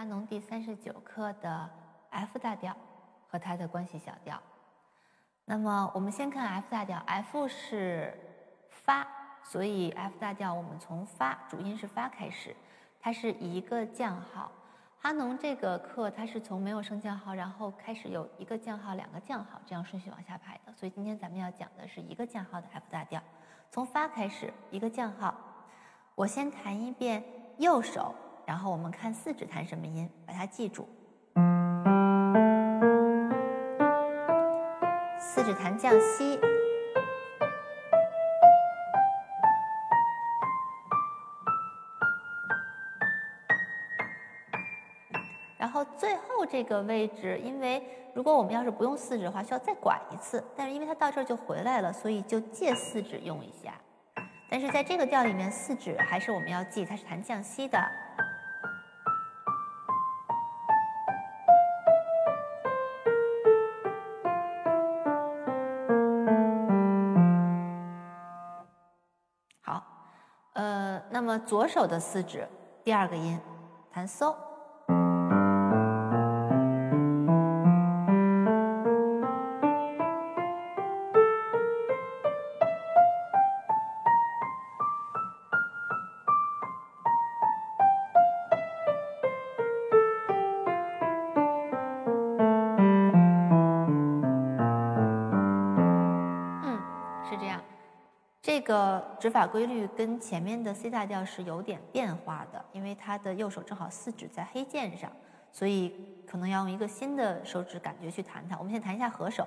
[0.00, 1.68] 哈农第三十九课的
[2.08, 2.74] F 大调
[3.28, 4.40] 和它的关系小调。
[5.44, 8.18] 那么我们先看 F 大调，F 是
[8.70, 9.06] 发，
[9.42, 12.56] 所以 F 大调我们从发主音是发开始，
[12.98, 14.50] 它是一个降号。
[15.02, 20.72] 哈农这个课它是从没有升降号，然后开始有一个降号、两个降号这样顺序往下排的。
[20.72, 23.22] 所以今天咱们要讲的是一个降号的 F 大调，
[23.70, 25.34] 从发开始一个降号。
[26.14, 27.22] 我先弹一遍
[27.58, 28.14] 右手，
[28.50, 30.88] 然后我们看四指弹什么音，把它记住。
[35.20, 36.36] 四指弹降西，
[45.56, 47.80] 然后最后这个位置，因为
[48.12, 53.74] 如果我们要是不用四指的话，需要再拐一次，但是因为它到这儿就回来了，所以就借四指用一下。
[54.50, 57.80] 但是在这个调里面，四指还是我们要记，它是弹降西的。
[71.50, 72.46] 左手的四指，
[72.84, 73.36] 第二个音
[73.92, 74.32] 弹嗦。
[98.70, 105.10] 的指法规律跟前面的 C 大调是有点变化的，因为它的右手正好四指在黑键上，
[105.50, 105.92] 所以
[106.24, 108.56] 可能要用一个新的手指感觉去弹它。
[108.56, 109.44] 我们先弹一下合手。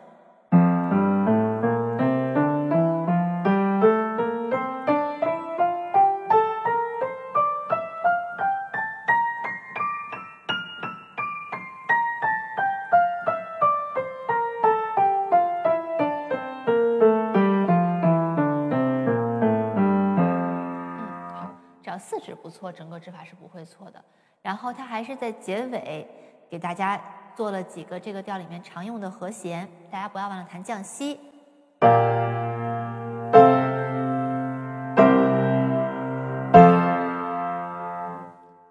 [22.23, 24.01] 指不错，整个指法是不会错的。
[24.41, 26.07] 然后它还是在结尾
[26.49, 26.99] 给大家
[27.35, 31.19] 做了几个这个调里面常用的和弦，大家不要忘了弹降西。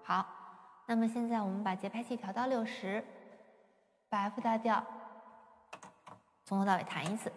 [0.03, 0.25] 好，
[0.87, 3.03] 那么现在我们把节拍器调到六十，
[4.09, 4.83] 把 F 大调
[6.43, 7.31] 从头到尾弹一次。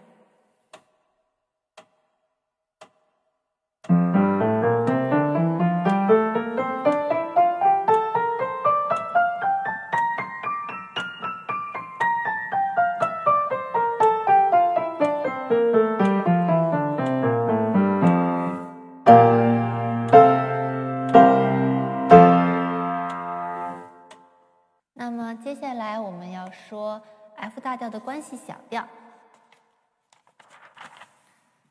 [24.98, 27.02] 那么接下来我们要说
[27.36, 28.88] F 大调的关系小调。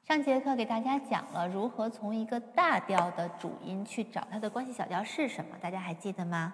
[0.03, 6.53] 上节课给大家讲了如何从一个大调的主音去找它的关系小调是什么，大家还记得吗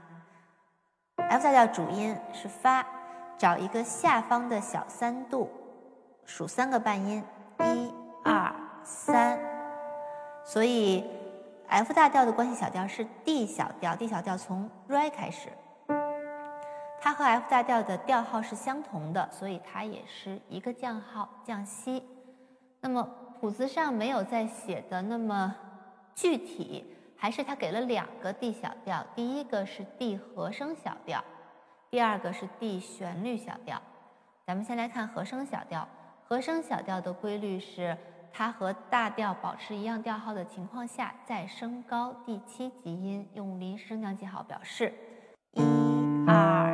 [1.18, 2.88] ？F 大调主音是发，
[3.38, 5.52] 找一个下方的小三度，
[6.24, 7.22] 数三个半音，
[7.60, 7.94] 一、
[8.24, 8.56] 二、
[8.86, 9.38] 三。
[10.46, 11.06] 所以
[11.68, 15.50] F 大调的关系小调是 D 小调，D 小调从 Re 开始。
[17.04, 22.04] 它和 F 大调的调号是相同的，所以它也是一个降号降西。
[22.80, 23.04] 那么
[23.40, 25.56] 谱子上没有再写的那么
[26.14, 26.86] 具体，
[27.18, 31.24] 还是它给了两个 D 小调，第一个是 D 和声小调，
[31.90, 33.82] 第二个是 D 旋律小调。
[34.46, 35.88] 咱们先来看和声小调，
[36.28, 37.98] 和声小调的规律是
[38.32, 44.94] 它和大调保持一样调号的情况下再升高第七级音，用临时升降记号表示。
[45.54, 45.62] 一、
[46.28, 46.71] 二、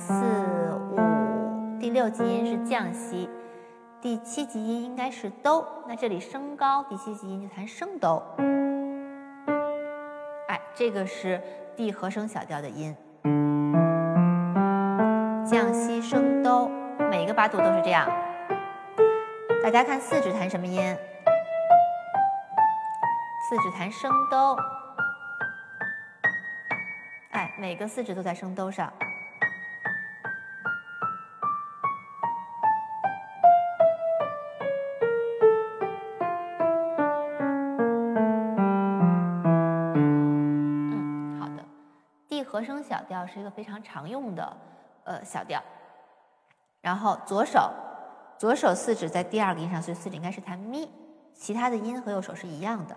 [0.00, 3.28] 四、五，第六级音是降西，
[4.00, 5.84] 第七级音应该是哆。
[5.86, 8.22] 那这里升高，第七级音就弹升哆。
[10.48, 11.38] 哎，这个是
[11.76, 12.96] D 和声小调的音，
[15.44, 16.70] 降西升哆，
[17.10, 18.08] 每个八度都是这样。
[19.62, 20.96] 大家看四指弹什么音？
[23.50, 24.56] 四指弹升哆。
[27.58, 28.90] 每个四指都在升哆上。
[43.10, 44.56] 调是一个非常常用的
[45.02, 45.60] 呃小调。
[46.80, 47.68] 然后左手，
[48.38, 50.88] 左手四指在第二个音上，所以四指应该是弹咪，
[51.34, 52.96] 其他的音和右手是一样的。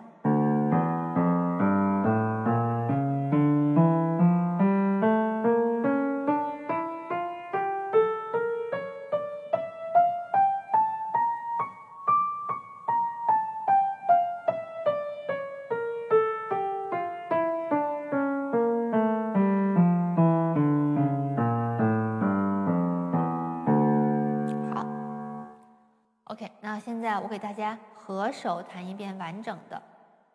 [26.93, 29.81] 现在我给大家合手弹一遍完整的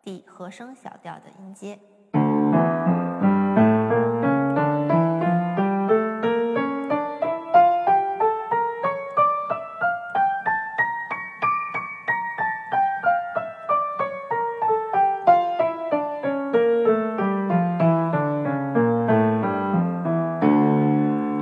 [0.03, 1.79] D 和声小调的音阶。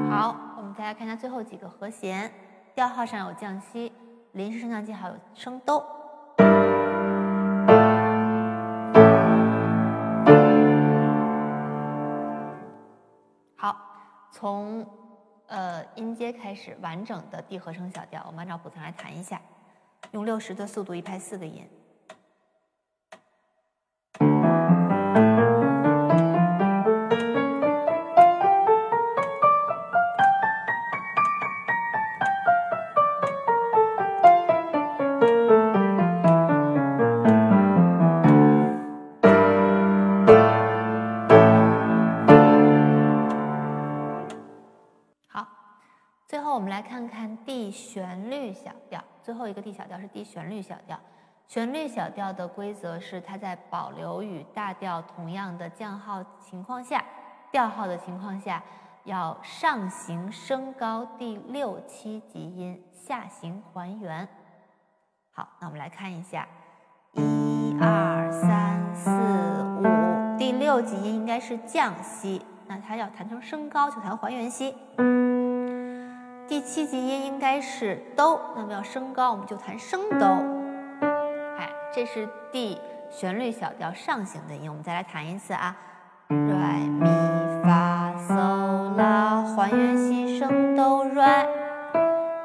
[0.07, 2.31] 好，我们再来看它最后几个和弦，
[2.75, 3.91] 调号上有降西，
[4.37, 5.79] 临时升降记号有升哆。
[13.55, 13.75] 好，
[14.31, 14.85] 从
[15.47, 19.41] 呃音阶开始，完整的 D 和声小调，我们按照谱子来弹一下，
[20.11, 21.67] 用六十的速度，一拍四个音。
[47.77, 50.99] 旋律小调，最后一个 D 小调是 D 旋律小调。
[51.47, 57.03] 旋律小调的规则是，它在保留与大调同样的降号情况下，
[57.51, 58.61] 调号的情况下，
[59.03, 64.27] 要上行升高第六七级音，下行还原。
[65.31, 66.47] 好，那我们来看一下，
[67.13, 69.09] 一二三四
[69.79, 74.75] 五，第六级音应该是降西，那它要弹成升高，就弹还原西。
[76.47, 80.25] 第七级音应该是哆，那么要升高，我们就弹升哆。
[81.57, 82.79] 哎，这是 D
[83.09, 85.75] 旋律小调上行的音，我们再来弹一次啊，
[86.29, 87.05] 来咪
[87.63, 91.45] 发嗦拉，还原西升哆来，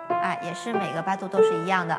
[0.08, 1.96] 哎，也是每个八度都是一样的。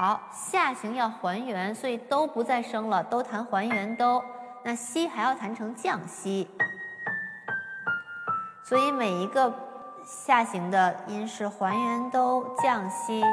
[0.00, 4.22] 好，下行要还原，所以都不再升了，都弹还原都。
[4.62, 6.48] 那西还要弹成降西，
[8.62, 9.52] 所以每一个
[10.06, 13.24] 下行的音是还原都降西。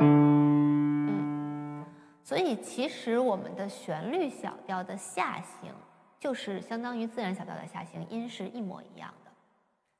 [0.00, 1.86] 嗯，
[2.24, 5.72] 所以其实我们的旋律小调的下行，
[6.18, 9.21] 就是相当于自然小调的下行，音是一模一样的。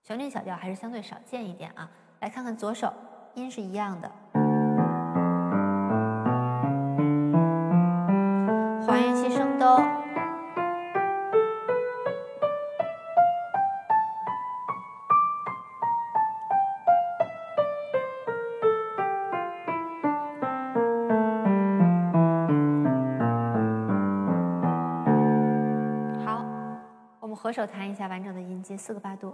[0.02, 1.88] 旋律小调还是相对少见一点啊，
[2.18, 2.92] 来看看左手，
[3.34, 4.10] 音是一样的，
[8.84, 9.76] 还原西升哆。
[26.24, 26.44] 好，
[27.20, 29.32] 我们合手弹一下完整的音阶，四个八度。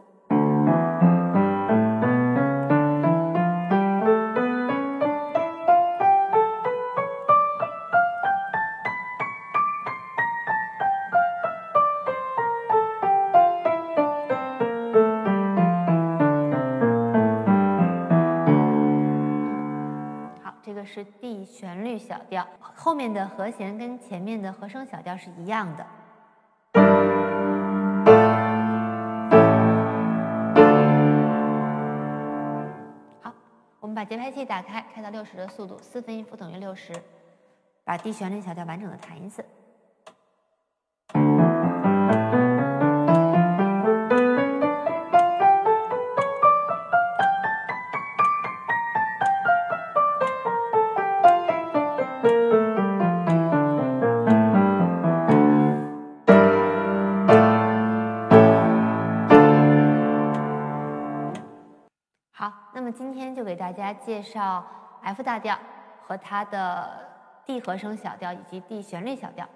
[21.48, 25.86] 旋律小调，后面的和弦跟前面的和声小调是一样的。
[33.22, 33.32] 好，
[33.80, 36.92] 我们把节拍器打开，开到六十的速度，四分音符等于六十，
[37.82, 39.44] 把 D 旋律小调完整的弹一次。
[62.98, 64.66] 今天就给大家介绍
[65.02, 65.56] F 大调
[66.04, 67.08] 和它的
[67.46, 69.48] D 和声小调以及 D 旋律小调。